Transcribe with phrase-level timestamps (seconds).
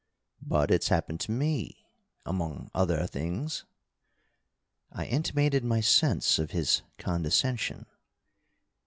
[0.41, 1.85] "But it's happened to me.
[2.25, 3.65] Among other things."
[4.91, 7.85] I intimated my sense of his condescension.